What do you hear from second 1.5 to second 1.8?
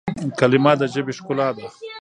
ده.